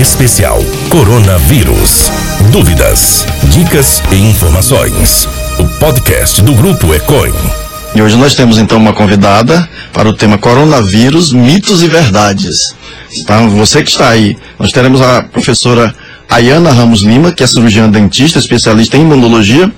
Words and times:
Especial 0.00 0.58
Coronavírus. 0.88 2.10
Dúvidas, 2.50 3.26
dicas 3.50 4.02
e 4.10 4.16
informações. 4.16 5.28
O 5.58 5.68
podcast 5.78 6.40
do 6.40 6.54
Grupo 6.54 6.94
Econ. 6.94 7.30
E 7.94 8.00
hoje 8.00 8.16
nós 8.16 8.34
temos 8.34 8.56
então 8.56 8.78
uma 8.78 8.94
convidada 8.94 9.68
para 9.92 10.08
o 10.08 10.14
tema 10.14 10.38
Coronavírus, 10.38 11.34
mitos 11.34 11.82
e 11.82 11.86
verdades. 11.86 12.74
Tá? 13.26 13.42
Você 13.48 13.82
que 13.82 13.90
está 13.90 14.08
aí, 14.08 14.38
nós 14.58 14.72
teremos 14.72 15.02
a 15.02 15.22
professora 15.22 15.94
Ayana 16.30 16.70
Ramos 16.70 17.02
Lima, 17.02 17.32
que 17.32 17.42
é 17.42 17.46
cirurgiã 17.46 17.90
dentista, 17.90 18.38
especialista 18.38 18.96
em 18.96 19.00
imunologia, 19.00 19.70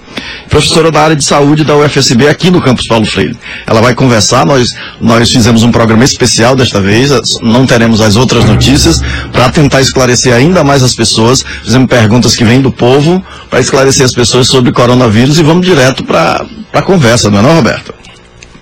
professora 0.51 0.91
da 0.91 1.01
área 1.01 1.17
de 1.17 1.25
saúde 1.25 1.65
da 1.65 1.75
UFSB 1.75 2.29
aqui 2.29 2.51
no 2.51 2.61
campus 2.61 2.87
Paulo 2.87 3.07
Freire. 3.07 3.35
Ela 3.67 3.81
vai 3.81 3.95
conversar, 3.95 4.45
nós, 4.45 4.69
nós 5.01 5.31
fizemos 5.31 5.63
um 5.63 5.73
programa 5.73 6.05
especial 6.05 6.55
desta 6.55 6.79
vez, 6.79 7.11
não 7.41 7.65
teremos 7.65 8.03
as 8.03 8.17
outras 8.17 8.45
notícias, 8.45 9.01
para 9.33 9.49
tentar 9.49 9.81
esclarecer 9.81 10.35
ainda 10.35 10.63
mais 10.63 10.83
as 10.83 10.95
pessoas. 10.95 11.43
Fizemos 11.65 11.89
perguntas 11.89 12.37
que 12.37 12.45
vêm 12.45 12.61
do 12.61 12.71
povo 12.71 13.25
para 13.49 13.61
esclarecer 13.61 14.05
as 14.05 14.13
pessoas 14.13 14.47
sobre 14.47 14.73
coronavírus 14.73 15.39
e 15.39 15.43
vamos 15.43 15.67
direto 15.67 16.05
para 16.05 16.45
a 16.73 16.83
conversa, 16.83 17.31
não 17.31 17.39
é 17.39 17.43
não, 17.43 17.57
Roberto? 17.57 17.95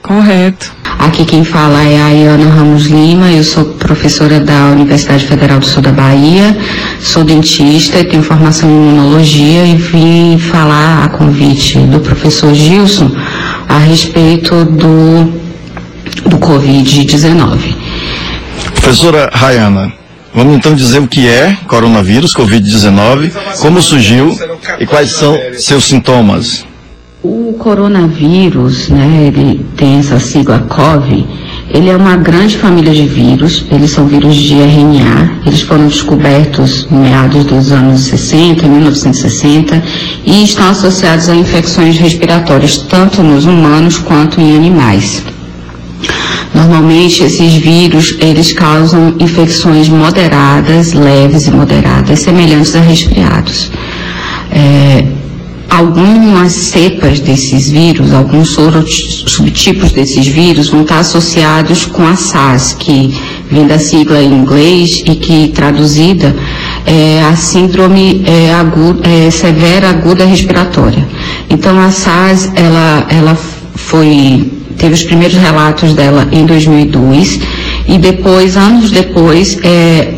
Correto. 0.00 0.79
Aqui 1.00 1.24
quem 1.24 1.42
fala 1.42 1.82
é 1.82 1.98
a 1.98 2.06
Ayana 2.08 2.50
Ramos 2.50 2.84
Lima, 2.84 3.32
eu 3.32 3.42
sou 3.42 3.64
professora 3.64 4.38
da 4.38 4.66
Universidade 4.66 5.24
Federal 5.24 5.58
do 5.58 5.64
Sul 5.64 5.80
da 5.80 5.90
Bahia, 5.90 6.54
sou 7.00 7.24
dentista 7.24 7.98
e 7.98 8.04
tenho 8.04 8.22
formação 8.22 8.68
em 8.68 8.74
imunologia 8.74 9.64
e 9.64 9.76
vim 9.76 10.38
falar 10.38 11.04
a 11.04 11.08
convite 11.08 11.78
do 11.78 12.00
professor 12.00 12.52
Gilson 12.52 13.10
a 13.66 13.78
respeito 13.78 14.66
do, 14.66 15.24
do 16.28 16.36
Covid-19. 16.36 17.74
Professora 18.74 19.30
Rayana, 19.32 19.90
vamos 20.34 20.54
então 20.54 20.74
dizer 20.74 20.98
o 20.98 21.08
que 21.08 21.26
é 21.26 21.56
coronavírus, 21.66 22.34
Covid-19, 22.34 23.32
como 23.58 23.80
surgiu 23.80 24.38
e 24.78 24.84
quais 24.84 25.12
são 25.12 25.34
seus 25.56 25.84
sintomas. 25.84 26.66
O 27.22 27.54
coronavírus, 27.58 28.88
né, 28.88 29.26
ele 29.26 29.66
tem 29.76 29.98
essa 29.98 30.18
sigla 30.18 30.60
COV, 30.60 31.26
ele 31.68 31.90
é 31.90 31.96
uma 31.96 32.16
grande 32.16 32.56
família 32.56 32.94
de 32.94 33.06
vírus, 33.06 33.62
eles 33.70 33.90
são 33.90 34.06
vírus 34.06 34.34
de 34.34 34.54
RNA, 34.54 35.42
eles 35.44 35.60
foram 35.60 35.86
descobertos 35.86 36.88
em 36.90 36.96
meados 36.96 37.44
dos 37.44 37.72
anos 37.72 38.00
60, 38.00 38.66
1960, 38.66 39.82
e 40.24 40.44
estão 40.44 40.70
associados 40.70 41.28
a 41.28 41.36
infecções 41.36 41.98
respiratórias, 41.98 42.78
tanto 42.78 43.22
nos 43.22 43.44
humanos 43.44 43.98
quanto 43.98 44.40
em 44.40 44.56
animais. 44.56 45.22
Normalmente 46.54 47.22
esses 47.22 47.52
vírus, 47.52 48.16
eles 48.18 48.50
causam 48.52 49.14
infecções 49.20 49.90
moderadas, 49.90 50.94
leves 50.94 51.46
e 51.46 51.50
moderadas, 51.50 52.20
semelhantes 52.20 52.74
a 52.74 52.80
resfriados. 52.80 53.70
É, 54.50 55.19
algumas 55.70 56.52
cepas 56.52 57.20
desses 57.20 57.70
vírus, 57.70 58.12
alguns 58.12 58.50
subtipos 59.26 59.92
desses 59.92 60.26
vírus 60.26 60.68
vão 60.68 60.82
estar 60.82 60.98
associados 60.98 61.86
com 61.86 62.02
a 62.06 62.16
SARS, 62.16 62.74
que 62.74 63.16
vem 63.50 63.66
da 63.66 63.78
sigla 63.78 64.20
em 64.20 64.32
inglês 64.32 65.02
e 65.06 65.14
que 65.14 65.48
traduzida 65.48 66.34
é 66.84 67.22
a 67.22 67.36
síndrome 67.36 68.22
é, 68.26 68.52
aguda, 68.52 69.08
é, 69.08 69.30
severa 69.30 69.90
aguda 69.90 70.24
respiratória. 70.24 71.06
Então 71.48 71.78
a 71.78 71.90
SARS, 71.90 72.50
ela, 72.56 73.06
ela 73.08 73.38
foi, 73.74 74.50
teve 74.76 74.94
os 74.94 75.04
primeiros 75.04 75.36
relatos 75.36 75.94
dela 75.94 76.28
em 76.32 76.44
2002 76.44 77.40
e 77.86 77.96
depois, 77.96 78.56
anos 78.56 78.90
depois, 78.90 79.56
é, 79.62 80.14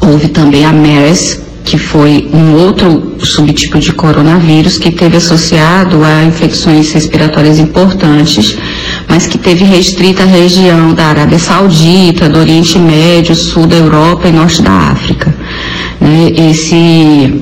houve 0.00 0.28
também 0.28 0.64
a 0.64 0.72
MERS, 0.72 1.47
que 1.68 1.76
foi 1.76 2.26
um 2.32 2.54
outro 2.54 3.14
subtipo 3.18 3.78
de 3.78 3.92
coronavírus 3.92 4.78
que 4.78 4.90
teve 4.90 5.18
associado 5.18 6.02
a 6.02 6.24
infecções 6.24 6.90
respiratórias 6.92 7.58
importantes, 7.58 8.56
mas 9.06 9.26
que 9.26 9.36
teve 9.36 9.64
restrita 9.64 10.22
a 10.22 10.26
região 10.26 10.94
da 10.94 11.04
Arábia 11.04 11.38
Saudita, 11.38 12.26
do 12.26 12.38
Oriente 12.38 12.78
Médio, 12.78 13.34
sul 13.34 13.66
da 13.66 13.76
Europa 13.76 14.28
e 14.28 14.32
norte 14.32 14.62
da 14.62 14.72
África. 14.72 15.34
Né? 16.00 16.32
Esse, 16.50 17.34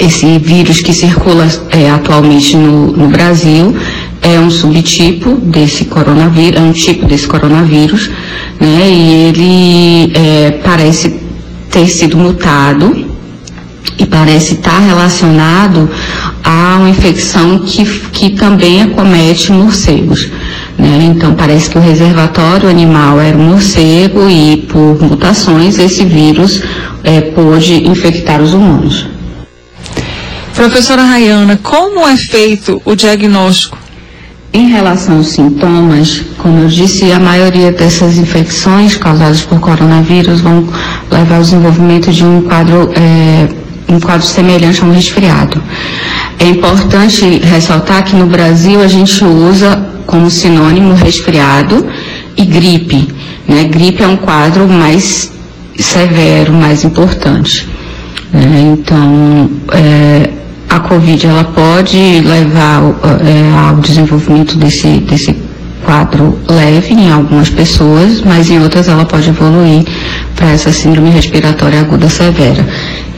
esse 0.00 0.38
vírus 0.40 0.80
que 0.80 0.92
circula 0.92 1.46
é, 1.70 1.90
atualmente 1.90 2.56
no, 2.56 2.90
no 2.90 3.06
Brasil 3.06 3.72
é 4.20 4.40
um 4.40 4.50
subtipo 4.50 5.36
desse 5.36 5.84
coronavírus, 5.84 6.60
é 6.60 6.60
um 6.60 6.72
tipo 6.72 7.06
desse 7.06 7.28
coronavírus, 7.28 8.10
né? 8.60 8.88
E 8.88 9.12
ele 9.28 10.12
é, 10.14 10.50
parece 10.64 11.20
ter 11.70 11.86
sido 11.88 12.16
mutado 12.16 13.11
e 13.98 14.06
parece 14.06 14.54
estar 14.54 14.78
relacionado 14.78 15.88
a 16.42 16.76
uma 16.78 16.90
infecção 16.90 17.58
que, 17.58 17.84
que 18.10 18.30
também 18.30 18.82
acomete 18.82 19.52
morcegos. 19.52 20.30
Né? 20.78 21.10
Então, 21.14 21.34
parece 21.34 21.70
que 21.70 21.78
o 21.78 21.80
reservatório 21.80 22.68
animal 22.68 23.20
era 23.20 23.36
um 23.36 23.50
morcego 23.50 24.28
e, 24.28 24.56
por 24.68 25.00
mutações, 25.00 25.78
esse 25.78 26.04
vírus 26.04 26.62
é, 27.04 27.20
pôde 27.20 27.86
infectar 27.88 28.40
os 28.40 28.54
humanos. 28.54 29.06
Professora 30.54 31.02
Rayana, 31.02 31.58
como 31.62 32.06
é 32.06 32.16
feito 32.16 32.80
o 32.84 32.94
diagnóstico? 32.94 33.78
Em 34.52 34.68
relação 34.68 35.16
aos 35.16 35.28
sintomas, 35.28 36.22
como 36.36 36.58
eu 36.58 36.68
disse, 36.68 37.10
a 37.10 37.18
maioria 37.18 37.72
dessas 37.72 38.18
infecções 38.18 38.96
causadas 38.96 39.40
por 39.40 39.58
coronavírus 39.60 40.42
vão 40.42 40.68
levar 41.10 41.36
ao 41.36 41.42
desenvolvimento 41.42 42.12
de 42.12 42.22
um 42.22 42.42
quadro 42.42 42.92
é, 42.94 43.48
um 43.92 44.00
quadro 44.00 44.26
semelhante 44.26 44.82
a 44.82 44.84
um 44.84 44.92
resfriado. 44.92 45.62
É 46.38 46.46
importante 46.46 47.38
ressaltar 47.38 48.04
que 48.04 48.16
no 48.16 48.26
Brasil 48.26 48.80
a 48.80 48.88
gente 48.88 49.24
usa 49.24 49.86
como 50.06 50.30
sinônimo 50.30 50.94
resfriado 50.94 51.86
e 52.36 52.44
gripe. 52.44 53.08
Né? 53.46 53.64
Gripe 53.64 54.02
é 54.02 54.08
um 54.08 54.16
quadro 54.16 54.66
mais 54.66 55.32
severo, 55.78 56.52
mais 56.52 56.84
importante. 56.84 57.68
Né? 58.32 58.74
Então, 58.78 59.50
é, 59.72 60.30
a 60.68 60.80
Covid 60.80 61.26
ela 61.26 61.44
pode 61.44 61.96
levar 62.20 62.82
é, 63.24 63.68
ao 63.68 63.76
desenvolvimento 63.76 64.56
desse, 64.56 64.88
desse 65.00 65.36
quadro 65.84 66.38
leve 66.48 66.94
em 66.94 67.10
algumas 67.10 67.50
pessoas, 67.50 68.20
mas 68.22 68.50
em 68.50 68.60
outras 68.60 68.88
ela 68.88 69.04
pode 69.04 69.28
evoluir 69.28 69.84
para 70.34 70.50
essa 70.50 70.72
síndrome 70.72 71.10
respiratória 71.10 71.80
aguda 71.80 72.08
severa. 72.08 72.66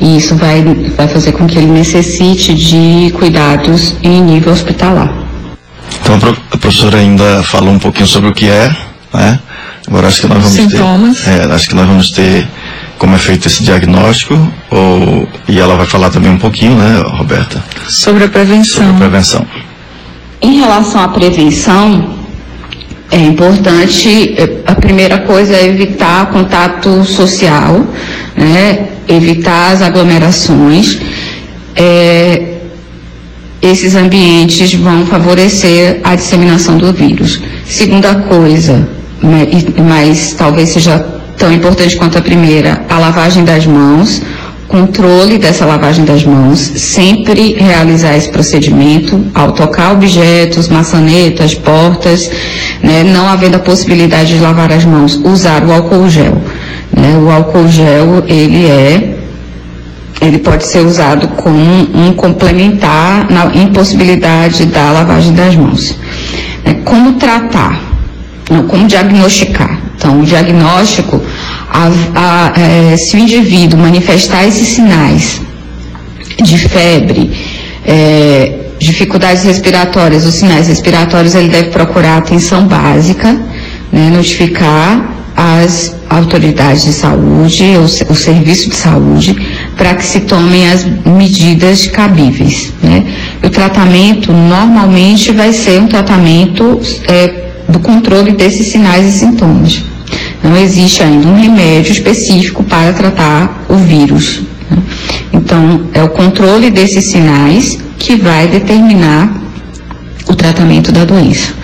E 0.00 0.16
isso 0.16 0.34
vai, 0.36 0.62
vai 0.96 1.08
fazer 1.08 1.32
com 1.32 1.46
que 1.46 1.58
ele 1.58 1.66
necessite 1.66 2.54
de 2.54 3.12
cuidados 3.12 3.94
em 4.02 4.20
nível 4.20 4.52
hospitalar. 4.52 5.12
Então 6.00 6.16
a 6.50 6.56
professora 6.58 6.98
ainda 6.98 7.42
falou 7.44 7.72
um 7.72 7.78
pouquinho 7.78 8.06
sobre 8.06 8.30
o 8.30 8.34
que 8.34 8.48
é, 8.48 8.74
né? 9.12 9.38
Agora 9.86 10.08
acho 10.08 10.22
que 10.22 10.26
nós 10.26 10.38
vamos 10.42 10.72
Sintomas. 10.72 11.20
ter. 11.20 11.30
É, 11.30 11.44
acho 11.54 11.68
que 11.68 11.74
nós 11.74 11.86
vamos 11.86 12.10
ter 12.10 12.46
como 12.98 13.14
é 13.16 13.18
feito 13.18 13.48
esse 13.48 13.62
diagnóstico, 13.62 14.34
ou, 14.70 15.28
e 15.48 15.58
ela 15.58 15.76
vai 15.76 15.86
falar 15.86 16.10
também 16.10 16.30
um 16.30 16.38
pouquinho, 16.38 16.74
né, 16.76 17.02
Roberta? 17.18 17.62
Sobre 17.88 18.24
a 18.24 18.28
prevenção. 18.28 18.82
Sobre 18.86 18.90
a 18.92 19.08
prevenção. 19.08 19.46
Em 20.40 20.58
relação 20.58 21.02
à 21.02 21.08
prevenção, 21.08 22.16
é 23.10 23.18
importante, 23.18 24.34
a 24.63 24.63
primeira 24.84 25.18
coisa 25.20 25.56
é 25.56 25.66
evitar 25.66 26.30
contato 26.30 27.04
social, 27.04 27.84
né? 28.36 28.88
evitar 29.08 29.72
as 29.72 29.82
aglomerações. 29.82 30.98
É, 31.74 32.54
esses 33.60 33.94
ambientes 33.96 34.74
vão 34.74 35.06
favorecer 35.06 36.00
a 36.04 36.14
disseminação 36.14 36.76
do 36.76 36.92
vírus. 36.92 37.40
Segunda 37.66 38.14
coisa, 38.14 38.86
mas, 39.22 39.64
mas 39.78 40.34
talvez 40.36 40.68
seja 40.68 40.98
tão 41.38 41.50
importante 41.50 41.96
quanto 41.96 42.18
a 42.18 42.20
primeira, 42.20 42.84
a 42.88 42.98
lavagem 42.98 43.42
das 43.42 43.66
mãos 43.66 44.20
controle 44.74 45.38
dessa 45.38 45.64
lavagem 45.64 46.04
das 46.04 46.24
mãos, 46.24 46.58
sempre 46.58 47.54
realizar 47.54 48.16
esse 48.16 48.28
procedimento 48.28 49.24
ao 49.32 49.52
tocar 49.52 49.92
objetos, 49.92 50.68
maçanetas, 50.68 51.54
portas, 51.54 52.28
né, 52.82 53.04
não 53.04 53.28
havendo 53.28 53.54
a 53.54 53.60
possibilidade 53.60 54.34
de 54.34 54.40
lavar 54.40 54.72
as 54.72 54.84
mãos, 54.84 55.14
usar 55.14 55.62
o 55.62 55.72
álcool 55.72 56.08
gel. 56.08 56.42
Né, 56.92 57.16
o 57.16 57.30
álcool 57.30 57.68
gel, 57.68 58.24
ele 58.26 58.66
é, 58.66 59.16
ele 60.20 60.38
pode 60.38 60.66
ser 60.66 60.80
usado 60.80 61.28
como 61.28 61.56
um, 61.56 62.12
complementar 62.14 63.30
na 63.30 63.54
impossibilidade 63.54 64.66
da 64.66 64.90
lavagem 64.90 65.34
das 65.34 65.54
mãos. 65.54 65.96
Né, 66.64 66.74
como 66.84 67.12
tratar? 67.12 67.80
Não, 68.50 68.66
como 68.66 68.88
diagnosticar? 68.88 69.84
Então, 69.96 70.20
o 70.20 70.24
diagnóstico, 70.24 71.22
a, 71.74 71.88
a, 72.14 72.60
é, 72.60 72.96
se 72.96 73.16
o 73.16 73.18
indivíduo 73.18 73.80
manifestar 73.80 74.46
esses 74.46 74.68
sinais 74.68 75.42
de 76.40 76.56
febre, 76.56 77.32
é, 77.84 78.60
dificuldades 78.78 79.42
respiratórias, 79.42 80.24
os 80.24 80.34
sinais 80.34 80.68
respiratórios, 80.68 81.34
ele 81.34 81.48
deve 81.48 81.70
procurar 81.70 82.18
atenção 82.18 82.66
básica, 82.68 83.32
né, 83.90 84.08
notificar 84.14 85.12
as 85.36 85.96
autoridades 86.08 86.84
de 86.84 86.92
saúde, 86.92 87.64
o, 87.76 88.12
o 88.12 88.14
serviço 88.14 88.70
de 88.70 88.76
saúde, 88.76 89.34
para 89.76 89.96
que 89.96 90.04
se 90.04 90.20
tomem 90.20 90.68
as 90.68 90.84
medidas 91.04 91.88
cabíveis. 91.88 92.72
Né? 92.80 93.04
O 93.42 93.50
tratamento 93.50 94.32
normalmente 94.32 95.32
vai 95.32 95.52
ser 95.52 95.80
um 95.80 95.88
tratamento 95.88 96.80
é, 97.08 97.48
do 97.68 97.80
controle 97.80 98.30
desses 98.30 98.68
sinais 98.68 99.12
e 99.12 99.18
sintomas. 99.18 99.93
Não 100.44 100.56
existe 100.56 101.02
ainda 101.02 101.26
um 101.26 101.34
remédio 101.34 101.92
específico 101.92 102.62
para 102.62 102.92
tratar 102.92 103.64
o 103.68 103.76
vírus. 103.76 104.42
Né? 104.70 104.78
Então, 105.32 105.86
é 105.94 106.02
o 106.02 106.10
controle 106.10 106.70
desses 106.70 107.06
sinais 107.06 107.78
que 107.98 108.16
vai 108.16 108.46
determinar 108.46 109.32
o 110.28 110.34
tratamento 110.34 110.92
da 110.92 111.04
doença. 111.04 111.54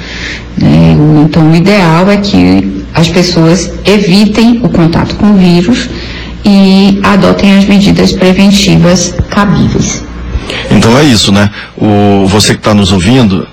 Né? 0.57 0.97
Então, 1.25 1.51
o 1.51 1.55
ideal 1.55 2.11
é 2.11 2.17
que 2.17 2.83
as 2.95 3.09
pessoas 3.09 3.71
evitem 3.85 4.61
o 4.63 4.69
contato 4.71 5.15
com 5.17 5.33
o 5.33 5.37
vírus 5.37 5.89
e 6.45 6.99
adotem 7.03 7.57
as 7.59 7.67
medidas 7.67 8.13
preventivas 8.13 9.15
cabíveis. 9.29 10.03
Então 10.71 10.97
é 10.99 11.05
isso, 11.05 11.31
né? 11.33 11.51
O, 11.77 12.27
você 12.27 12.55
que 12.55 12.61
está 12.61 12.75
nos 12.75 12.93
ouvindo, 12.93 13.47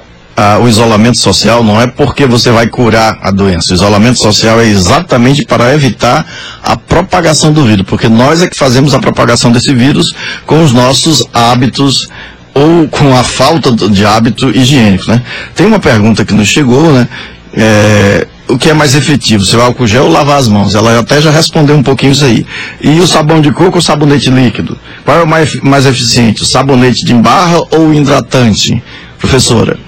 o 0.62 0.68
isolamento 0.68 1.18
social 1.18 1.64
não 1.64 1.82
é 1.82 1.88
porque 1.88 2.28
você 2.28 2.52
vai 2.52 2.68
curar 2.68 3.18
a 3.24 3.32
doença. 3.32 3.72
O 3.72 3.76
isolamento 3.76 4.20
social 4.20 4.62
é 4.62 4.68
exatamente 4.68 5.44
para 5.44 5.74
evitar 5.74 6.26
a 6.62 6.78
propagação 6.78 7.52
do 7.52 7.66
vírus, 7.66 7.86
porque 7.88 8.08
nós 8.08 8.44
é 8.44 8.48
que 8.48 8.56
fazemos 8.56 8.94
a 8.94 9.00
propagação 9.00 9.52
desse 9.52 9.74
vírus 9.74 10.14
com 10.46 10.64
os 10.64 10.72
nossos 10.72 11.26
hábitos 11.34 12.08
ou 12.54 12.88
com 12.88 13.16
a 13.18 13.24
falta 13.24 13.72
de 13.72 14.06
hábito 14.06 14.50
higiênico, 14.50 15.10
né? 15.10 15.24
Tem 15.56 15.66
uma 15.66 15.80
pergunta 15.80 16.24
que 16.24 16.34
nos 16.34 16.48
chegou, 16.48 16.92
né? 16.92 17.08
É, 17.54 18.28
o 18.48 18.58
que 18.58 18.70
é 18.70 18.74
mais 18.74 18.94
efetivo, 18.94 19.44
se 19.44 19.56
o 19.56 19.62
álcool 19.62 19.88
gel 19.88 20.06
ou 20.06 20.12
lavar 20.12 20.38
as 20.38 20.48
mãos? 20.48 20.76
Ela 20.76 21.00
até 21.00 21.20
já 21.20 21.32
respondeu 21.32 21.76
um 21.76 21.84
pouquinho 21.84 22.12
isso 22.12 22.26
aí. 22.26 22.46
E 22.80 23.00
o 23.00 23.08
sabão 23.08 23.42
de 23.42 23.52
coco 23.52 23.78
ou 23.78 23.82
sabonete 23.82 24.30
líquido? 24.30 24.78
Qual 25.04 25.18
é 25.18 25.24
o 25.24 25.28
mais, 25.28 25.54
mais 25.62 25.86
eficiente, 25.86 26.44
o 26.44 26.46
sabonete 26.46 27.04
de 27.06 27.14
barra 27.16 27.58
ou 27.72 27.94
hidratante? 27.94 28.82
Professora. 29.20 29.87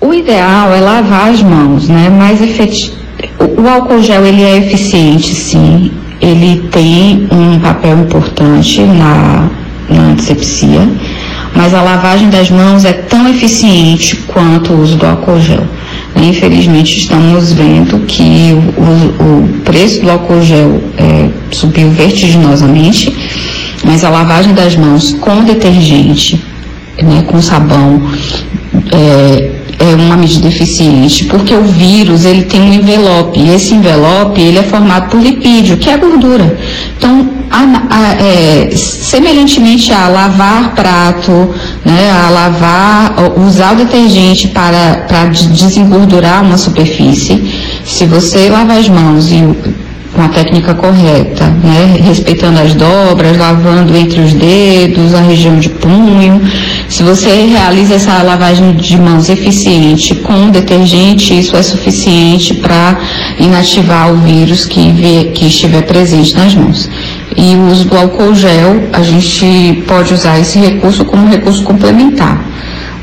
O 0.00 0.12
ideal 0.12 0.72
é 0.74 0.80
lavar 0.80 1.30
as 1.30 1.42
mãos, 1.42 1.88
né? 1.88 2.10
Efetivo. 2.32 2.96
O 3.58 3.66
álcool 3.66 4.02
gel 4.02 4.24
ele 4.26 4.42
é 4.42 4.58
eficiente, 4.58 5.34
sim. 5.34 5.90
Ele 6.20 6.68
tem 6.70 7.26
um 7.30 7.58
papel 7.60 7.98
importante 7.98 8.80
na, 8.82 9.48
na 9.88 10.02
antisepsia, 10.12 10.88
mas 11.54 11.74
a 11.74 11.82
lavagem 11.82 12.28
das 12.28 12.50
mãos 12.50 12.84
é 12.84 12.92
tão 12.92 13.28
eficiente 13.28 14.16
quanto 14.26 14.72
o 14.72 14.82
uso 14.82 14.96
do 14.96 15.06
álcool 15.06 15.40
gel. 15.40 15.64
Infelizmente, 16.16 16.98
estamos 16.98 17.52
vendo 17.52 18.00
que 18.06 18.54
o, 18.76 19.22
o 19.22 19.48
preço 19.64 20.02
do 20.02 20.10
álcool 20.10 20.42
gel 20.42 20.80
é, 20.96 21.28
subiu 21.50 21.90
vertiginosamente, 21.90 23.14
mas 23.84 24.02
a 24.04 24.08
lavagem 24.08 24.54
das 24.54 24.76
mãos 24.76 25.14
com 25.20 25.44
detergente, 25.44 26.42
né, 27.02 27.22
com 27.26 27.40
sabão, 27.42 28.02
é, 28.92 29.55
é 29.86 29.94
uma 29.94 30.16
medida 30.16 30.48
eficiente, 30.48 31.24
porque 31.24 31.54
o 31.54 31.62
vírus 31.62 32.24
ele 32.24 32.42
tem 32.42 32.60
um 32.60 32.72
envelope 32.72 33.38
e 33.38 33.54
esse 33.54 33.74
envelope 33.74 34.40
ele 34.40 34.58
é 34.58 34.62
formado 34.62 35.10
por 35.10 35.20
lipídio, 35.20 35.76
que 35.76 35.88
é 35.88 35.96
gordura. 35.96 36.58
Então, 36.96 37.28
a, 37.50 37.60
a, 37.90 38.12
é, 38.14 38.70
semelhantemente 38.74 39.92
a 39.92 40.08
lavar 40.08 40.74
prato, 40.74 41.54
né, 41.84 42.10
a 42.10 42.30
lavar, 42.30 43.14
usar 43.46 43.74
o 43.74 43.76
detergente 43.76 44.48
para, 44.48 45.04
para 45.08 45.26
desengordurar 45.26 46.42
uma 46.42 46.58
superfície, 46.58 47.42
se 47.84 48.06
você 48.06 48.48
lavar 48.48 48.78
as 48.78 48.88
mãos 48.88 49.30
e 49.30 49.85
com 50.16 50.22
a 50.22 50.28
técnica 50.28 50.74
correta, 50.74 51.44
né? 51.62 52.00
respeitando 52.02 52.58
as 52.58 52.74
dobras, 52.74 53.36
lavando 53.36 53.94
entre 53.94 54.22
os 54.22 54.32
dedos, 54.32 55.14
a 55.14 55.20
região 55.20 55.58
de 55.58 55.68
punho. 55.68 56.40
Se 56.88 57.02
você 57.02 57.44
realiza 57.44 57.96
essa 57.96 58.22
lavagem 58.22 58.74
de 58.76 58.98
mãos 58.98 59.28
eficiente 59.28 60.14
com 60.14 60.48
detergente, 60.48 61.38
isso 61.38 61.54
é 61.54 61.62
suficiente 61.62 62.54
para 62.54 62.98
inativar 63.38 64.10
o 64.10 64.16
vírus 64.16 64.64
que, 64.64 65.32
que 65.34 65.46
estiver 65.48 65.82
presente 65.82 66.34
nas 66.34 66.54
mãos. 66.54 66.88
E 67.36 67.54
o 67.54 67.70
uso 67.70 67.86
do 67.86 67.98
álcool 67.98 68.34
gel, 68.34 68.88
a 68.94 69.02
gente 69.02 69.84
pode 69.86 70.14
usar 70.14 70.40
esse 70.40 70.58
recurso 70.58 71.04
como 71.04 71.28
recurso 71.28 71.62
complementar, 71.62 72.42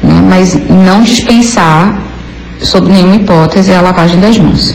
né? 0.01 0.23
mas 0.27 0.59
não 0.67 1.03
dispensar, 1.03 2.01
sob 2.59 2.91
nenhuma 2.91 3.17
hipótese, 3.17 3.71
a 3.71 3.81
lavagem 3.81 4.19
das 4.19 4.35
mãos. 4.39 4.73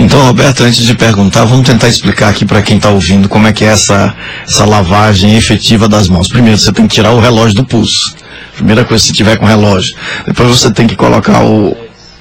Então, 0.00 0.24
Roberto, 0.24 0.62
antes 0.62 0.86
de 0.86 0.94
perguntar, 0.94 1.44
vamos 1.44 1.66
tentar 1.66 1.88
explicar 1.88 2.28
aqui 2.28 2.44
para 2.44 2.62
quem 2.62 2.76
está 2.76 2.88
ouvindo 2.88 3.28
como 3.28 3.48
é 3.48 3.52
que 3.52 3.64
é 3.64 3.68
essa, 3.68 4.14
essa 4.46 4.64
lavagem 4.64 5.34
efetiva 5.34 5.88
das 5.88 6.08
mãos. 6.08 6.28
Primeiro, 6.28 6.56
você 6.56 6.70
tem 6.70 6.86
que 6.86 6.94
tirar 6.94 7.10
o 7.10 7.18
relógio 7.18 7.56
do 7.56 7.64
pulso. 7.64 8.14
Primeira 8.54 8.84
coisa, 8.84 9.04
se 9.04 9.12
tiver 9.12 9.36
com 9.36 9.44
relógio. 9.44 9.96
Depois 10.24 10.48
você 10.48 10.70
tem 10.70 10.86
que 10.86 10.94
colocar 10.94 11.44
o... 11.44 11.76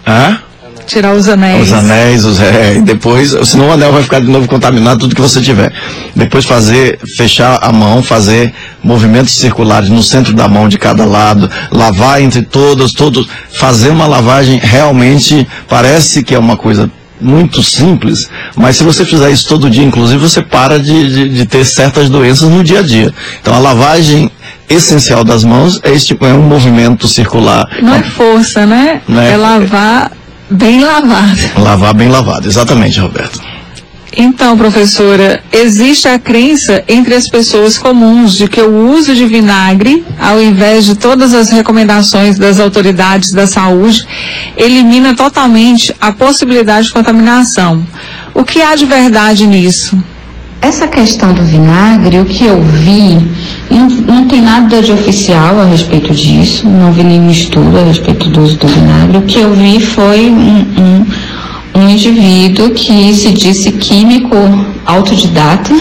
Hã? 0.08 0.40
Tirar 0.88 1.14
os 1.14 1.30
anéis. 1.30 1.68
Os 1.68 1.74
anéis, 1.74 2.26
os, 2.26 2.42
é, 2.42 2.78
e 2.78 2.82
depois, 2.82 3.36
senão 3.48 3.68
o 3.68 3.72
anel 3.72 3.92
vai 3.92 4.02
ficar 4.02 4.22
de 4.22 4.28
novo 4.28 4.48
contaminado, 4.48 5.02
tudo 5.02 5.14
que 5.14 5.22
você 5.22 5.40
tiver. 5.40 5.72
Depois 6.16 6.46
fazer, 6.46 6.98
fechar 7.16 7.60
a 7.62 7.72
mão, 7.72 8.02
fazer 8.02 8.54
movimentos 8.84 9.36
circulares 9.36 9.90
no 9.90 10.02
centro 10.02 10.34
da 10.34 10.48
mão 10.48 10.68
de 10.68 10.80
cada 10.80 11.06
lado, 11.06 11.48
lavar 11.72 12.22
entre 12.22 12.42
todos, 12.42 12.92
todos, 12.92 13.28
fazer 13.52 13.90
uma 13.90 14.08
lavagem 14.08 14.58
realmente 14.64 15.48
parece 15.68 16.24
que 16.24 16.34
é 16.34 16.40
uma 16.40 16.58
coisa 16.58 16.90
muito 17.20 17.64
simples, 17.64 18.30
mas 18.56 18.78
se 18.78 18.84
você 18.84 19.04
fizer 19.04 19.32
isso 19.32 19.48
todo 19.48 19.70
dia, 19.70 19.84
inclusive, 19.84 20.20
você 20.20 20.42
para 20.42 20.80
de, 20.80 21.10
de, 21.10 21.30
de, 21.30 21.46
ter 21.46 21.66
certas 21.66 22.10
doenças 22.10 22.50
no 22.50 22.64
dia 22.64 22.80
a 22.80 22.84
dia. 22.84 23.14
Então 23.42 23.54
a 23.54 23.60
lavagem 23.60 24.32
essencial 24.70 25.24
das 25.24 25.44
mãos 25.44 25.80
é, 25.84 25.92
este, 25.92 26.18
é 26.20 26.34
um 26.34 26.44
movimento 26.44 27.08
circular. 27.08 27.68
Não 27.82 27.96
é 27.96 28.04
força, 28.04 28.66
né? 28.66 29.02
né? 29.08 29.34
É 29.34 29.38
lavar 29.38 30.12
bem 30.50 30.84
lavado. 30.84 31.40
Lavar 31.58 31.94
bem 31.94 32.10
lavado, 32.10 32.48
exatamente, 32.48 33.00
Roberto. 33.00 33.57
Então, 34.16 34.58
professora, 34.58 35.44
existe 35.52 36.08
a 36.08 36.18
crença 36.18 36.84
entre 36.88 37.14
as 37.14 37.28
pessoas 37.30 37.78
comuns 37.78 38.36
de 38.36 38.48
que 38.48 38.62
o 38.62 38.92
uso 38.92 39.14
de 39.14 39.26
vinagre, 39.26 40.04
ao 40.20 40.42
invés 40.42 40.86
de 40.86 40.96
todas 40.96 41.34
as 41.34 41.50
recomendações 41.50 42.38
das 42.38 42.60
autoridades 42.60 43.32
da 43.32 43.46
saúde, 43.46 44.06
elimina 44.56 45.14
totalmente 45.14 45.94
a 46.00 46.12
possibilidade 46.12 46.88
de 46.88 46.94
contaminação. 46.94 47.86
O 48.34 48.44
que 48.44 48.62
há 48.62 48.76
de 48.76 48.86
verdade 48.86 49.46
nisso? 49.46 49.98
Essa 50.62 50.88
questão 50.88 51.34
do 51.34 51.44
vinagre, 51.44 52.20
o 52.20 52.26
que 52.26 52.46
eu 52.46 52.62
vi, 52.62 53.20
não, 53.70 53.88
não 53.88 54.28
tem 54.28 54.42
nada 54.42 54.82
de 54.82 54.92
oficial 54.92 55.60
a 55.60 55.66
respeito 55.66 56.14
disso, 56.14 56.68
não 56.68 56.92
vi 56.92 57.04
nenhum 57.04 57.30
estudo 57.30 57.78
a 57.78 57.84
respeito 57.84 58.30
do 58.30 58.42
uso 58.42 58.58
do 58.58 58.68
vinagre. 58.68 59.18
O 59.18 59.22
que 59.22 59.40
eu 59.40 59.54
vi 59.54 59.80
foi 59.80 60.30
um, 60.30 60.60
um 60.60 61.06
um 61.78 61.90
indivíduo 61.90 62.72
que 62.72 63.14
se 63.14 63.32
disse 63.32 63.72
químico 63.74 64.36
autodidata 64.86 65.72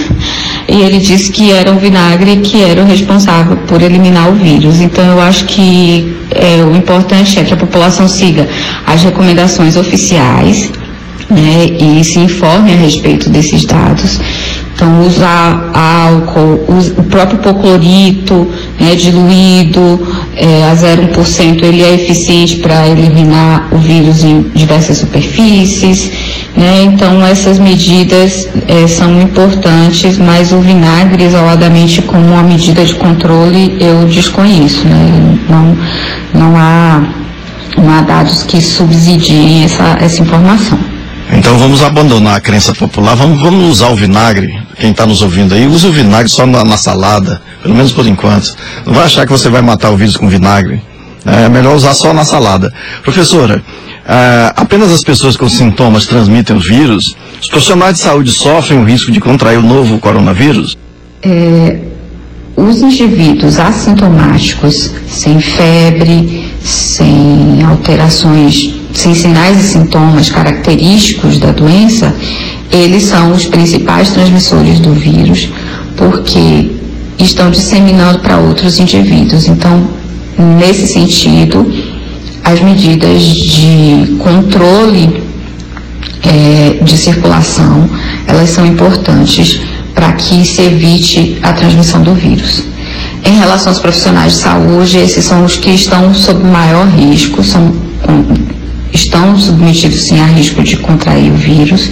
e 0.68 0.82
ele 0.82 0.98
disse 0.98 1.32
que 1.32 1.50
era 1.50 1.72
o 1.72 1.78
vinagre 1.78 2.36
que 2.38 2.62
era 2.62 2.82
o 2.82 2.86
responsável 2.86 3.56
por 3.68 3.80
eliminar 3.80 4.30
o 4.30 4.34
vírus. 4.34 4.80
Então 4.80 5.04
eu 5.04 5.20
acho 5.20 5.46
que 5.46 6.14
é, 6.30 6.62
o 6.62 6.76
importante 6.76 7.38
é 7.38 7.44
que 7.44 7.54
a 7.54 7.56
população 7.56 8.06
siga 8.06 8.46
as 8.86 9.02
recomendações 9.02 9.76
oficiais 9.76 10.70
né, 11.30 11.66
e 11.80 12.04
se 12.04 12.18
informe 12.18 12.72
a 12.72 12.76
respeito 12.76 13.30
desses 13.30 13.64
dados 13.64 14.20
então, 14.76 15.06
usar 15.06 15.70
álcool, 15.72 16.62
o 16.98 17.02
próprio 17.04 17.38
hipoclorito 17.38 18.46
né, 18.78 18.94
diluído 18.94 20.06
é, 20.36 20.70
a 20.70 20.74
0,1%, 20.76 21.62
ele 21.62 21.82
é 21.82 21.94
eficiente 21.94 22.56
para 22.56 22.86
eliminar 22.86 23.68
o 23.72 23.78
vírus 23.78 24.22
em 24.22 24.42
diversas 24.54 24.98
superfícies. 24.98 26.12
Né? 26.54 26.82
Então, 26.84 27.24
essas 27.24 27.58
medidas 27.58 28.46
é, 28.68 28.86
são 28.86 29.18
importantes, 29.22 30.18
mas 30.18 30.52
o 30.52 30.60
vinagre, 30.60 31.24
isoladamente 31.24 32.02
como 32.02 32.26
uma 32.26 32.42
medida 32.42 32.84
de 32.84 32.94
controle, 32.96 33.78
eu 33.80 34.04
desconheço. 34.04 34.86
Né? 34.86 35.38
Não, 35.48 35.74
não, 36.34 36.54
há, 36.54 37.02
não 37.78 37.90
há 37.90 38.02
dados 38.02 38.42
que 38.42 38.60
subsidiem 38.60 39.64
essa, 39.64 39.96
essa 39.98 40.20
informação. 40.20 40.78
Então 41.32 41.58
vamos 41.58 41.82
abandonar 41.82 42.36
a 42.36 42.40
crença 42.40 42.74
popular, 42.74 43.14
vamos, 43.14 43.40
vamos 43.40 43.70
usar 43.70 43.88
o 43.88 43.96
vinagre 43.96 44.66
quem 44.78 44.90
está 44.90 45.06
nos 45.06 45.22
ouvindo 45.22 45.54
aí, 45.54 45.66
use 45.66 45.86
o 45.86 45.92
vinagre 45.92 46.28
só 46.28 46.46
na, 46.46 46.64
na, 46.64 46.76
salada, 46.76 47.40
pelo 47.62 47.74
menos 47.74 47.92
por 47.92 48.06
enquanto. 48.06 48.54
Não 48.84 48.92
vai 48.92 49.04
achar 49.04 49.24
que 49.24 49.32
você 49.32 49.48
vai 49.48 49.62
matar 49.62 49.90
o 49.90 49.96
vírus 49.96 50.16
com 50.16 50.28
vinagre. 50.28 50.82
É 51.24 51.48
melhor 51.48 51.74
usar 51.74 51.94
só 51.94 52.12
na 52.12 52.24
salada. 52.24 52.72
Professora, 53.02 53.62
é, 54.06 54.52
apenas 54.54 54.92
as 54.92 55.02
pessoas 55.02 55.36
com 55.36 55.48
sintomas 55.48 56.06
transmitem 56.06 56.56
o 56.56 56.60
vírus? 56.60 57.16
Os 57.40 57.48
profissionais 57.48 57.96
de 57.96 58.02
saúde 58.02 58.30
sofrem 58.30 58.78
o 58.78 58.84
risco 58.84 59.10
de 59.10 59.18
contrair 59.18 59.58
o 59.58 59.62
novo 59.62 59.98
coronavírus? 59.98 60.76
É, 61.22 61.78
os 62.54 62.82
indivíduos 62.82 63.58
assintomáticos, 63.58 64.92
sem 65.08 65.40
febre, 65.40 66.48
sem 66.62 67.62
alterações, 67.64 68.75
sem 68.96 69.14
sinais 69.14 69.58
e 69.58 69.68
sintomas 69.68 70.30
característicos 70.30 71.38
da 71.38 71.52
doença, 71.52 72.14
eles 72.70 73.04
são 73.04 73.32
os 73.32 73.46
principais 73.46 74.10
transmissores 74.10 74.80
do 74.80 74.92
vírus, 74.92 75.48
porque 75.96 76.70
estão 77.18 77.50
disseminando 77.50 78.20
para 78.20 78.38
outros 78.38 78.78
indivíduos. 78.78 79.46
Então, 79.46 79.86
nesse 80.58 80.86
sentido, 80.86 81.70
as 82.42 82.60
medidas 82.60 83.22
de 83.22 84.16
controle 84.18 85.22
é, 86.22 86.82
de 86.82 86.96
circulação, 86.96 87.88
elas 88.26 88.50
são 88.50 88.66
importantes 88.66 89.60
para 89.94 90.12
que 90.12 90.44
se 90.44 90.62
evite 90.62 91.38
a 91.42 91.52
transmissão 91.52 92.02
do 92.02 92.14
vírus. 92.14 92.62
Em 93.24 93.38
relação 93.38 93.72
aos 93.72 93.80
profissionais 93.80 94.32
de 94.32 94.38
saúde, 94.38 94.98
esses 94.98 95.24
são 95.24 95.44
os 95.44 95.56
que 95.56 95.70
estão 95.70 96.14
sob 96.14 96.44
maior 96.44 96.86
risco, 96.88 97.42
são, 97.42 97.74
estão 98.96 99.38
submetidos 99.38 100.04
sim 100.04 100.20
a 100.20 100.26
risco 100.26 100.62
de 100.62 100.76
contrair 100.78 101.30
o 101.30 101.36
vírus 101.36 101.90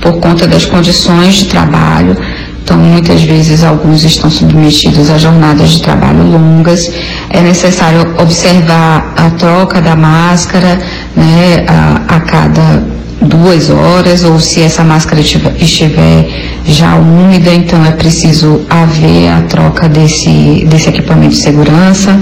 por 0.00 0.20
conta 0.20 0.46
das 0.46 0.64
condições 0.66 1.36
de 1.36 1.46
trabalho. 1.46 2.16
Então, 2.62 2.78
muitas 2.78 3.22
vezes, 3.22 3.62
alguns 3.62 4.04
estão 4.04 4.30
submetidos 4.30 5.10
a 5.10 5.18
jornadas 5.18 5.72
de 5.72 5.82
trabalho 5.82 6.22
longas. 6.22 6.90
É 7.28 7.40
necessário 7.42 8.14
observar 8.18 9.12
a 9.16 9.30
troca 9.30 9.82
da 9.82 9.94
máscara 9.94 10.78
né, 11.14 11.64
a, 11.68 12.16
a 12.16 12.20
cada 12.20 12.82
duas 13.24 13.70
horas, 13.70 14.22
ou 14.24 14.38
se 14.38 14.62
essa 14.62 14.84
máscara 14.84 15.20
estiver 15.20 16.28
já 16.66 16.94
úmida, 16.94 17.52
então 17.52 17.84
é 17.84 17.90
preciso 17.90 18.64
haver 18.68 19.28
a 19.28 19.42
troca 19.42 19.88
desse, 19.88 20.64
desse 20.68 20.88
equipamento 20.88 21.34
de 21.34 21.42
segurança, 21.42 22.18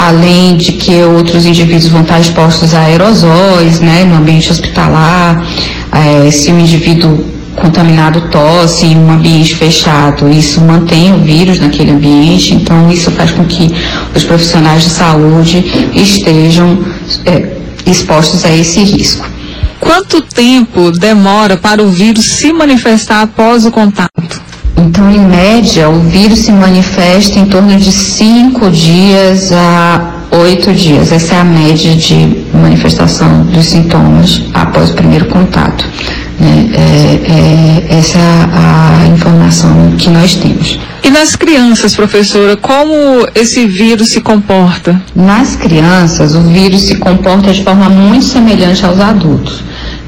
além 0.00 0.56
de 0.56 0.72
que 0.72 1.02
outros 1.02 1.44
indivíduos 1.44 1.88
vão 1.88 2.00
estar 2.00 2.18
expostos 2.18 2.72
a 2.72 2.80
aerosóis, 2.84 3.80
né, 3.80 4.02
no 4.04 4.16
ambiente 4.16 4.50
hospitalar, 4.50 5.46
é, 5.92 6.30
se 6.30 6.50
o 6.50 6.58
indivíduo 6.58 7.22
contaminado 7.54 8.22
tosse 8.30 8.86
em 8.86 8.96
um 8.96 9.10
ambiente 9.10 9.54
fechado, 9.54 10.30
isso 10.30 10.62
mantém 10.62 11.12
o 11.12 11.18
vírus 11.18 11.60
naquele 11.60 11.90
ambiente, 11.90 12.54
então 12.54 12.90
isso 12.90 13.10
faz 13.10 13.30
com 13.32 13.44
que 13.44 13.70
os 14.16 14.24
profissionais 14.24 14.84
de 14.84 14.88
saúde 14.88 15.90
estejam 15.94 16.78
é, 17.26 17.56
expostos 17.84 18.42
a 18.46 18.56
esse 18.56 18.82
risco. 18.82 19.28
Quanto 19.78 20.22
tempo 20.22 20.90
demora 20.92 21.58
para 21.58 21.82
o 21.82 21.90
vírus 21.90 22.24
se 22.24 22.52
manifestar 22.54 23.20
após 23.20 23.66
o 23.66 23.70
contato? 23.70 24.49
Então, 24.80 25.10
em 25.10 25.20
média, 25.20 25.88
o 25.88 26.00
vírus 26.00 26.40
se 26.40 26.52
manifesta 26.52 27.38
em 27.38 27.44
torno 27.44 27.76
de 27.76 27.92
cinco 27.92 28.70
dias 28.70 29.52
a 29.52 30.14
oito 30.30 30.72
dias. 30.72 31.12
Essa 31.12 31.34
é 31.34 31.40
a 31.40 31.44
média 31.44 31.94
de 31.94 32.44
manifestação 32.54 33.42
dos 33.44 33.66
sintomas 33.66 34.42
após 34.54 34.90
o 34.90 34.94
primeiro 34.94 35.26
contato. 35.26 35.84
Né? 36.38 36.70
É, 36.72 37.92
é, 37.92 37.98
essa 37.98 38.18
é 38.18 38.22
a 38.22 39.06
informação 39.08 39.92
que 39.98 40.08
nós 40.08 40.34
temos. 40.36 40.78
E 41.02 41.10
nas 41.10 41.36
crianças, 41.36 41.94
professora, 41.94 42.56
como 42.56 42.94
esse 43.34 43.66
vírus 43.66 44.10
se 44.10 44.20
comporta? 44.20 45.00
Nas 45.14 45.56
crianças, 45.56 46.34
o 46.34 46.40
vírus 46.40 46.82
se 46.82 46.96
comporta 46.96 47.52
de 47.52 47.62
forma 47.62 47.90
muito 47.90 48.24
semelhante 48.24 48.84
aos 48.84 49.00
adultos. 49.00 49.62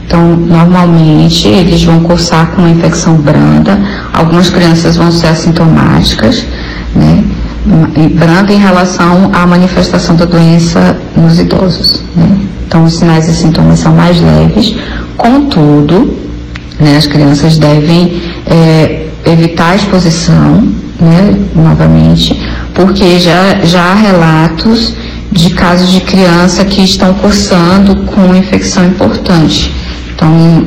Então, 0.07 0.37
normalmente, 0.37 1.49
eles 1.49 1.83
vão 1.85 2.01
cursar 2.01 2.49
com 2.49 2.63
uma 2.63 2.71
infecção 2.71 3.15
branda. 3.17 3.79
Algumas 4.13 4.51
crianças 4.51 4.97
vão 4.97 5.11
ser 5.11 5.29
assintomáticas, 5.29 6.45
né? 6.95 7.25
Branda 8.15 8.53
em 8.53 8.59
relação 8.59 9.31
à 9.33 9.47
manifestação 9.47 10.17
da 10.17 10.25
doença 10.25 10.97
nos 11.17 11.39
idosos, 11.39 12.03
né? 12.17 12.29
Então, 12.67 12.85
os 12.85 12.95
sinais 12.95 13.29
e 13.29 13.35
sintomas 13.35 13.79
são 13.79 13.95
mais 13.95 14.21
leves. 14.21 14.75
Contudo, 15.17 16.17
né, 16.81 16.97
as 16.97 17.07
crianças 17.07 17.59
devem 17.59 18.21
é, 18.47 19.07
evitar 19.27 19.71
a 19.71 19.77
exposição, 19.77 20.67
né, 20.99 21.35
novamente, 21.55 22.39
porque 22.75 23.19
já, 23.19 23.61
já 23.65 23.83
há 23.83 23.95
relatos 23.95 24.95
de 25.33 25.51
casos 25.51 25.91
de 25.91 26.01
criança 26.01 26.65
que 26.65 26.83
estão 26.83 27.15
cursando 27.15 28.05
com 28.05 28.35
infecção 28.35 28.87
importante. 28.87 29.73
Então, 30.15 30.67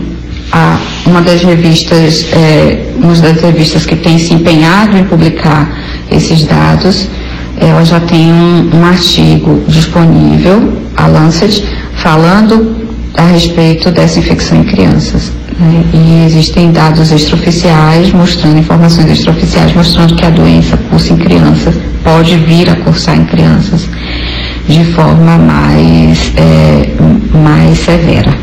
a, 0.51 0.79
uma 1.05 1.21
das 1.21 1.43
revistas, 1.43 2.25
é, 2.33 2.91
uma 2.97 3.13
das 3.13 3.41
revistas 3.41 3.85
que 3.85 3.95
tem 3.95 4.17
se 4.17 4.33
empenhado 4.33 4.97
em 4.97 5.03
publicar 5.03 5.71
esses 6.11 6.43
dados, 6.43 7.07
ela 7.59 7.85
já 7.85 7.99
tem 7.99 8.33
um, 8.33 8.69
um 8.73 8.85
artigo 8.85 9.63
disponível, 9.67 10.73
a 10.97 11.07
Lancet, 11.07 11.63
falando 11.97 12.75
a 13.13 13.23
respeito 13.23 13.91
dessa 13.91 14.19
infecção 14.19 14.59
em 14.59 14.63
crianças. 14.63 15.31
Né? 15.59 15.83
E 15.93 16.25
existem 16.25 16.71
dados 16.71 17.11
extraoficiais 17.11 18.11
mostrando, 18.11 18.57
informações 18.57 19.09
extraoficiais 19.09 19.73
mostrando 19.73 20.15
que 20.15 20.25
a 20.25 20.29
doença 20.29 20.75
cursa 20.89 21.13
em 21.13 21.17
crianças, 21.17 21.75
pode 22.03 22.37
vir 22.37 22.69
a 22.69 22.75
cursar 22.75 23.15
em 23.15 23.25
crianças 23.25 23.87
de 24.67 24.83
forma 24.93 25.37
mais, 25.37 26.31
é, 26.37 27.37
mais 27.37 27.77
severa. 27.79 28.37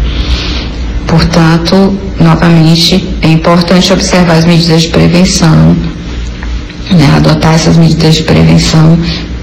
Portanto, 1.06 1.98
novamente, 2.18 3.06
é 3.20 3.28
importante 3.28 3.92
observar 3.92 4.38
as 4.38 4.44
medidas 4.44 4.82
de 4.82 4.88
prevenção, 4.88 5.76
né, 6.90 7.12
adotar 7.16 7.54
essas 7.54 7.76
medidas 7.76 8.14
de 8.14 8.22
prevenção 8.22 8.98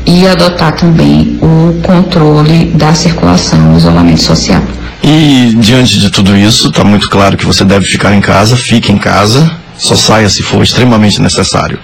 e 0.06 0.26
adotar 0.26 0.76
também 0.76 1.38
o 1.42 1.80
controle 1.84 2.66
da 2.74 2.94
circulação, 2.94 3.74
o 3.74 3.78
isolamento 3.78 4.22
social. 4.22 4.64
E 5.04 5.56
diante 5.58 6.00
de 6.00 6.10
tudo 6.10 6.36
isso, 6.36 6.70
está 6.70 6.84
muito 6.84 7.10
claro 7.10 7.38
que 7.38 7.46
você 7.46 7.64
deve 7.64 7.86
ficar 7.86 8.14
em 8.14 8.22
casa, 8.22 8.56
fique 8.58 8.92
em 8.92 8.98
casa, 8.98 9.50
só 9.78 9.96
saia 9.96 10.28
se 10.28 10.44
for 10.44 10.62
extremamente 10.64 11.22
necessário. 11.22 11.80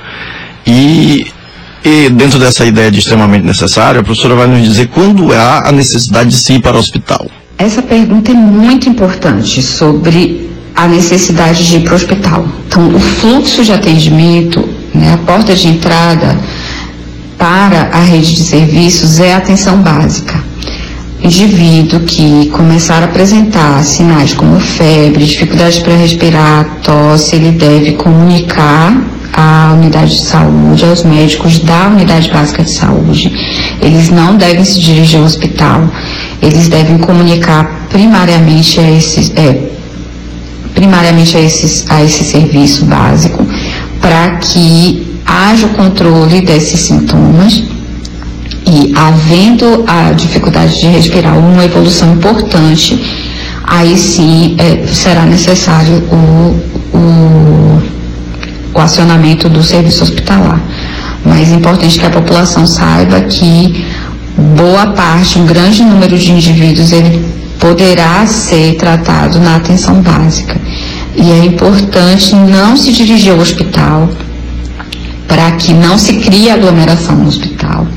E, 0.65 1.27
e 1.85 2.09
dentro 2.09 2.39
dessa 2.39 2.65
ideia 2.65 2.89
de 2.89 2.97
extremamente 2.97 3.45
necessário, 3.45 4.01
a 4.01 4.03
professora 4.03 4.33
vai 4.33 4.47
nos 4.47 4.63
dizer 4.63 4.87
quando 4.87 5.31
há 5.31 5.69
a 5.69 5.71
necessidade 5.71 6.31
de 6.31 6.37
se 6.37 6.53
ir 6.53 6.59
para 6.59 6.75
o 6.75 6.79
hospital. 6.79 7.27
Essa 7.59 7.83
pergunta 7.83 8.31
é 8.31 8.33
muito 8.33 8.89
importante 8.89 9.61
sobre 9.61 10.49
a 10.75 10.87
necessidade 10.87 11.65
de 11.65 11.77
ir 11.77 11.83
para 11.83 11.93
o 11.93 11.95
hospital. 11.95 12.47
Então, 12.67 12.87
o 12.87 12.99
fluxo 12.99 13.63
de 13.63 13.71
atendimento, 13.71 14.67
né, 14.95 15.13
a 15.13 15.17
porta 15.17 15.53
de 15.53 15.67
entrada 15.67 16.35
para 17.37 17.89
a 17.93 17.99
rede 17.99 18.33
de 18.33 18.41
serviços 18.41 19.19
é 19.19 19.35
a 19.35 19.37
atenção 19.37 19.77
básica. 19.77 20.43
Indivíduo 21.22 22.01
que 22.01 22.50
começar 22.50 23.01
a 23.01 23.05
apresentar 23.05 23.84
sinais 23.84 24.34
como 24.34 24.60
febre, 24.60 25.25
dificuldade 25.25 25.81
para 25.81 25.95
respirar, 25.95 26.81
tosse, 26.84 27.36
ele 27.36 27.51
deve 27.51 27.93
comunicar 27.93 28.95
à 29.34 29.74
unidade 29.74 30.12
de 30.12 30.22
saúde, 30.22 30.86
aos 30.86 31.03
médicos 31.03 31.60
da 31.60 31.88
unidade 31.88 32.29
básica 32.29 32.63
de 32.63 32.72
saúde. 32.72 33.31
Eles 33.81 34.10
não 34.10 34.36
devem 34.36 34.63
se 34.63 34.79
dirigir 34.79 35.19
ao 35.19 35.25
hospital 35.25 35.89
eles 36.41 36.67
devem 36.67 36.98
comunicar 36.98 37.88
primariamente 37.89 38.79
a 38.79 38.84
é, 38.84 39.69
primariamente 40.74 41.38
a, 41.38 41.41
esses, 41.41 41.89
a 41.89 42.03
esse 42.03 42.24
serviço 42.24 42.86
básico 42.86 43.45
para 44.01 44.38
que 44.38 45.19
haja 45.25 45.65
o 45.65 45.69
controle 45.69 46.41
desses 46.41 46.81
sintomas 46.81 47.63
e 48.67 48.91
havendo 48.95 49.84
a 49.88 50.12
dificuldade 50.12 50.79
de 50.79 50.88
respirar 50.88 51.38
uma 51.38 51.63
evolução 51.63 52.13
importante, 52.13 53.00
aí 53.63 53.98
sim 53.98 54.55
é, 54.57 54.88
será 54.88 55.25
necessário 55.25 56.03
o, 56.12 56.98
o, 56.98 57.81
o 58.74 58.79
acionamento 58.79 59.48
do 59.48 59.63
serviço 59.63 60.03
hospitalar. 60.03 60.60
Mas 61.24 61.51
é 61.51 61.55
importante 61.55 62.00
que 62.00 62.05
a 62.05 62.10
população 62.10 62.65
saiba 62.65 63.22
que 63.22 63.86
boa 64.55 64.88
parte, 64.88 65.39
um 65.39 65.45
grande 65.45 65.84
número 65.84 66.17
de 66.17 66.31
indivíduos, 66.31 66.91
ele 66.91 67.25
poderá 67.60 68.25
ser 68.27 68.75
tratado 68.75 69.39
na 69.39 69.55
atenção 69.55 70.01
básica. 70.01 70.60
E 71.15 71.31
é 71.31 71.45
importante 71.45 72.36
não 72.36 72.75
se 72.75 72.91
dirigir 72.91 73.31
ao 73.31 73.39
hospital 73.39 74.10
para 75.27 75.51
que 75.51 75.74
não 75.74 75.98
se 75.98 76.13
crie 76.13 76.50
aglomeração 76.50 77.15
no 77.15 77.27
hospital, 77.27 77.88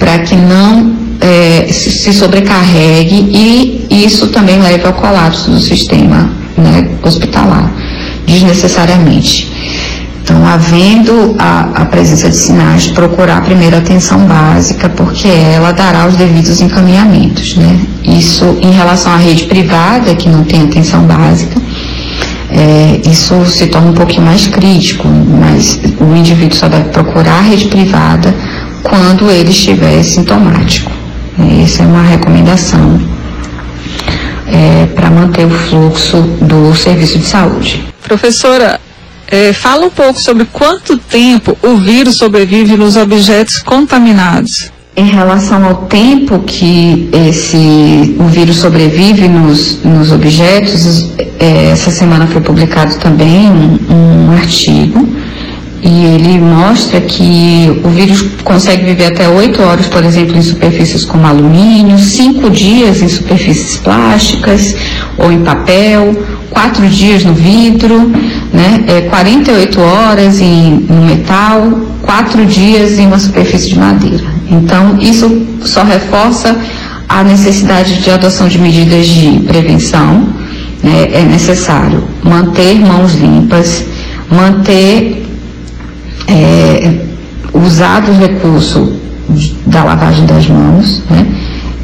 para 0.00 0.18
que 0.20 0.34
não 0.34 0.96
é, 1.20 1.66
se, 1.70 2.12
sobrecarregue 2.12 3.28
e 3.30 4.04
isso 4.04 4.28
também 4.28 4.58
leve 4.58 4.86
ao 4.86 4.94
colapso 4.94 5.50
do 5.50 5.60
sistema 5.60 6.32
né, 6.56 6.88
hospitalar, 7.02 7.70
desnecessariamente. 8.26 9.52
Então, 10.22 10.46
havendo 10.46 11.34
a, 11.38 11.82
a, 11.82 11.84
presença 11.86 12.28
de 12.30 12.36
sinais, 12.36 12.86
procurar 12.86 13.38
a 13.38 13.40
primeira 13.40 13.78
atenção 13.78 14.20
básica, 14.20 14.88
porque 14.88 15.28
ela 15.28 15.72
dará 15.72 16.06
os 16.06 16.16
devidos 16.16 16.60
encaminhamentos. 16.60 17.56
Né? 17.56 17.80
Isso 18.04 18.58
em 18.62 18.70
relação 18.70 19.12
à 19.12 19.16
rede 19.16 19.44
privada, 19.44 20.14
que 20.14 20.28
não 20.28 20.44
tem 20.44 20.62
atenção 20.62 21.02
básica, 21.02 21.60
é, 22.50 23.00
isso 23.08 23.44
se 23.46 23.66
torna 23.66 23.90
um 23.90 23.94
pouquinho 23.94 24.22
mais 24.22 24.46
crítico, 24.46 25.06
mas 25.08 25.80
o 26.00 26.16
indivíduo 26.16 26.56
só 26.56 26.68
deve 26.68 26.90
procurar 26.90 27.38
a 27.38 27.42
rede 27.42 27.66
privada 27.66 28.34
quando 28.82 29.30
ele 29.30 29.50
estiver 29.50 30.02
sintomático. 30.02 30.90
Essa 31.62 31.82
é 31.82 31.86
uma 31.86 32.02
recomendação 32.02 33.00
é, 34.46 34.86
para 34.86 35.10
manter 35.10 35.46
o 35.46 35.50
fluxo 35.50 36.20
do 36.42 36.74
serviço 36.74 37.18
de 37.18 37.26
saúde. 37.26 37.84
Professora, 38.02 38.80
é, 39.26 39.52
fala 39.52 39.86
um 39.86 39.90
pouco 39.90 40.20
sobre 40.20 40.44
quanto 40.46 40.98
tempo 40.98 41.56
o 41.62 41.76
vírus 41.76 42.16
sobrevive 42.16 42.76
nos 42.76 42.96
objetos 42.96 43.58
contaminados. 43.60 44.70
Em 44.96 45.06
relação 45.06 45.64
ao 45.64 45.86
tempo 45.86 46.40
que 46.40 47.08
esse, 47.28 48.16
o 48.18 48.24
vírus 48.24 48.56
sobrevive 48.56 49.28
nos, 49.28 49.82
nos 49.84 50.10
objetos, 50.10 51.12
é, 51.38 51.70
essa 51.70 51.90
semana 51.90 52.26
foi 52.26 52.42
publicado 52.42 52.96
também 52.96 53.48
um, 53.48 54.28
um 54.28 54.32
artigo 54.32 55.08
e 55.90 56.04
ele 56.04 56.38
mostra 56.38 57.00
que 57.00 57.80
o 57.82 57.88
vírus 57.88 58.24
consegue 58.44 58.84
viver 58.84 59.06
até 59.06 59.28
8 59.28 59.60
horas, 59.60 59.86
por 59.88 60.04
exemplo, 60.04 60.36
em 60.36 60.42
superfícies 60.42 61.04
como 61.04 61.26
alumínio, 61.26 61.98
5 61.98 62.48
dias 62.48 63.02
em 63.02 63.08
superfícies 63.08 63.76
plásticas 63.78 64.76
ou 65.18 65.32
em 65.32 65.40
papel, 65.40 66.14
4 66.50 66.88
dias 66.88 67.24
no 67.24 67.34
vidro, 67.34 68.08
né, 68.52 68.84
é, 68.86 69.00
48 69.02 69.80
horas 69.80 70.40
em, 70.40 70.86
metal, 71.08 71.80
4 72.02 72.46
dias 72.46 72.96
em 73.00 73.08
uma 73.08 73.18
superfície 73.18 73.70
de 73.70 73.78
madeira. 73.78 74.32
Então, 74.48 74.96
isso 75.00 75.44
só 75.64 75.82
reforça 75.82 76.56
a 77.08 77.24
necessidade 77.24 78.00
de 78.00 78.10
adoção 78.12 78.46
de 78.46 78.58
medidas 78.58 79.08
de 79.08 79.40
prevenção. 79.40 80.38
Né, 80.82 81.08
é 81.12 81.22
necessário 81.22 82.04
manter 82.22 82.78
mãos 82.80 83.14
limpas, 83.14 83.84
manter 84.30 85.19
é, 86.30 86.94
usado 87.52 88.12
o 88.12 88.14
recurso 88.14 88.92
da 89.66 89.84
lavagem 89.84 90.24
das 90.26 90.46
mãos, 90.48 91.02
né? 91.10 91.26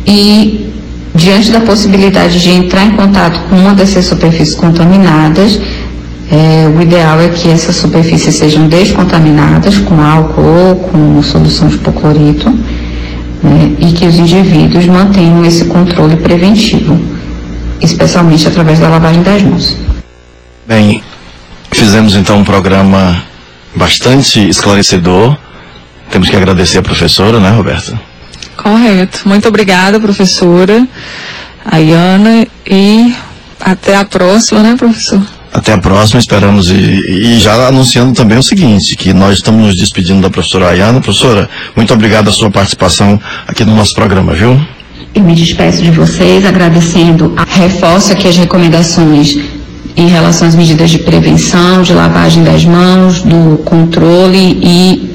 E 0.06 0.70
diante 1.14 1.50
da 1.50 1.60
possibilidade 1.60 2.40
de 2.40 2.50
entrar 2.50 2.84
em 2.84 2.92
contato 2.92 3.40
com 3.48 3.56
uma 3.56 3.74
dessas 3.74 4.04
superfícies 4.04 4.54
contaminadas, 4.54 5.58
é, 6.30 6.68
o 6.68 6.80
ideal 6.80 7.20
é 7.20 7.28
que 7.28 7.48
essas 7.48 7.76
superfícies 7.76 8.34
sejam 8.34 8.68
descontaminadas 8.68 9.78
com 9.78 10.00
álcool 10.00 10.42
ou 10.42 10.76
com 10.76 11.22
solução 11.22 11.68
de 11.68 11.76
hipoclorito 11.76 12.50
né, 13.42 13.72
e 13.78 13.92
que 13.92 14.06
os 14.06 14.18
indivíduos 14.18 14.86
mantenham 14.86 15.44
esse 15.44 15.66
controle 15.66 16.16
preventivo, 16.16 16.98
especialmente 17.80 18.46
através 18.48 18.78
da 18.80 18.88
lavagem 18.88 19.22
das 19.22 19.42
mãos. 19.42 19.76
Bem, 20.66 21.00
fizemos 21.70 22.16
então 22.16 22.38
um 22.38 22.44
programa 22.44 23.22
bastante 23.76 24.48
esclarecedor. 24.48 25.36
Temos 26.10 26.28
que 26.28 26.36
agradecer 26.36 26.78
a 26.78 26.82
professora, 26.82 27.38
né, 27.38 27.50
Roberta? 27.50 27.98
Correto. 28.56 29.28
Muito 29.28 29.46
obrigada, 29.46 30.00
professora 30.00 30.86
Ayana, 31.64 32.46
e 32.66 33.14
até 33.60 33.96
a 33.96 34.04
próxima, 34.04 34.62
né, 34.62 34.74
professor? 34.76 35.20
Até 35.52 35.72
a 35.72 35.78
próxima, 35.78 36.20
esperamos. 36.20 36.70
E, 36.70 36.74
e, 36.74 37.38
já 37.38 37.68
anunciando 37.68 38.12
também 38.12 38.38
o 38.38 38.42
seguinte, 38.42 38.96
que 38.96 39.12
nós 39.12 39.38
estamos 39.38 39.66
nos 39.66 39.76
despedindo 39.76 40.20
da 40.20 40.30
professora 40.30 40.68
Ayana. 40.68 41.00
Professora, 41.00 41.48
muito 41.74 41.92
obrigado 41.92 42.28
a 42.28 42.32
sua 42.32 42.50
participação 42.50 43.20
aqui 43.46 43.64
no 43.64 43.74
nosso 43.74 43.94
programa, 43.94 44.34
viu? 44.34 44.60
Eu 45.14 45.22
me 45.22 45.34
despeço 45.34 45.82
de 45.82 45.90
vocês, 45.90 46.44
agradecendo. 46.44 47.34
Reforço 47.48 48.12
aqui 48.12 48.28
as 48.28 48.36
recomendações 48.36 49.34
em 49.96 50.08
relação 50.08 50.46
às 50.46 50.54
medidas 50.54 50.90
de 50.90 50.98
prevenção, 50.98 51.82
de 51.82 51.92
lavagem 51.92 52.44
das 52.44 52.64
mãos, 52.64 53.22
do 53.22 53.58
controle 53.64 54.58
e, 54.62 55.10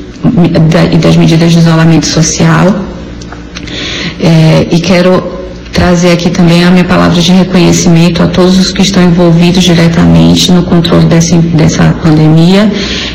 e 0.92 0.98
das 0.98 1.16
medidas 1.16 1.52
de 1.52 1.60
isolamento 1.60 2.08
social. 2.08 2.74
É, 4.20 4.68
e 4.72 4.80
quero 4.80 5.42
trazer 5.72 6.12
aqui 6.12 6.30
também 6.30 6.64
a 6.64 6.70
minha 6.70 6.84
palavra 6.84 7.22
de 7.22 7.32
reconhecimento 7.32 8.22
a 8.22 8.28
todos 8.28 8.60
os 8.60 8.72
que 8.72 8.82
estão 8.82 9.04
envolvidos 9.04 9.64
diretamente 9.64 10.52
no 10.52 10.64
controle 10.64 11.06
dessa, 11.06 11.36
dessa 11.38 11.96
pandemia, 12.04 12.72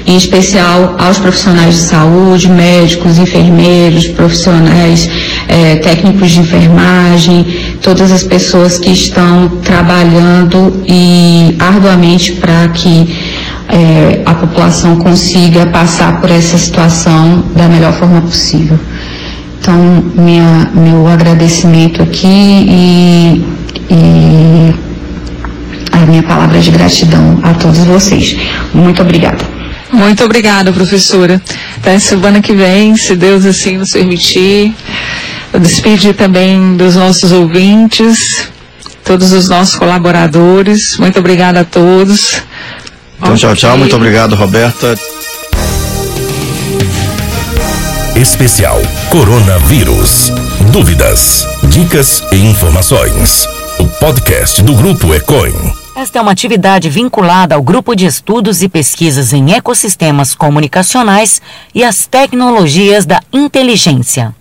em 0.06 0.16
especial 0.16 0.96
aos 0.99 1.18
profissionais 1.18 1.75
de 1.75 1.80
saúde, 1.82 2.48
médicos, 2.48 3.18
enfermeiros, 3.18 4.09
profissionais, 4.09 5.09
é, 5.48 5.76
técnicos 5.76 6.31
de 6.31 6.40
enfermagem, 6.40 7.46
todas 7.87 8.11
as 8.11 8.25
pessoas 8.25 8.79
que 8.79 8.90
estão 8.90 9.49
trabalhando 9.62 10.83
e 10.88 11.57
arduamente 11.61 12.33
para 12.33 12.66
que 12.70 13.16
é, 13.68 14.22
a 14.27 14.35
população 14.35 14.96
consiga 14.96 15.66
passar 15.66 16.20
por 16.20 16.29
essa 16.29 16.59
situação 16.59 17.44
da 17.55 17.68
melhor 17.68 17.92
forma 17.92 18.20
possível. 18.22 18.77
Então, 19.61 19.79
minha, 20.16 20.68
meu 20.75 21.07
agradecimento 21.07 22.03
aqui 22.03 22.27
e, 22.27 23.44
e 23.88 24.75
a 25.92 25.99
minha 26.07 26.25
palavra 26.25 26.59
de 26.59 26.72
gratidão 26.72 27.38
a 27.44 27.55
todos 27.55 27.85
vocês. 27.85 28.37
Muito 28.75 29.01
obrigada. 29.01 29.44
Muito 29.92 30.25
obrigada, 30.25 30.72
professora. 30.72 31.40
Até 31.77 32.01
semana 32.01 32.42
que 32.42 32.53
vem, 32.53 32.96
se 32.96 33.14
Deus 33.14 33.46
assim 33.46 33.79
nos 33.79 33.92
permitir. 33.92 34.75
Despedir 35.61 36.14
também 36.14 36.77
dos 36.77 36.97
nossos 36.97 37.33
ouvintes, 37.33 38.49
todos 39.05 39.33
os 39.33 39.49
nossos 39.49 39.77
colaboradores. 39.77 40.97
Muito 40.99 41.19
obrigada 41.19 41.61
a 41.61 41.64
todos. 41.64 42.42
Então, 43.19 43.35
tchau, 43.35 43.57
tchau. 43.57 43.79
Muito 43.79 43.97
obrigado, 43.97 44.35
Roberta. 44.35 44.99
Especial 48.14 48.81
Coronavírus. 49.11 50.33
Dúvidas, 50.73 51.47
dicas 51.71 52.23
e 52.33 52.37
informações. 52.37 53.47
O 53.79 53.87
podcast 54.01 54.62
do 54.62 54.75
Grupo 54.75 55.14
Ecoin. 55.14 55.55
Esta 55.95 56.19
é 56.19 56.23
uma 56.23 56.33
atividade 56.33 56.90
vinculada 56.90 57.55
ao 57.55 57.62
Grupo 57.62 57.95
de 57.95 58.05
Estudos 58.05 58.62
e 58.62 58.69
Pesquisas 58.69 59.33
em 59.33 59.53
Ecossistemas 59.53 60.35
Comunicacionais 60.35 61.40
e 61.75 61.83
as 61.83 62.07
Tecnologias 62.07 63.07
da 63.07 63.21
Inteligência. 63.33 64.35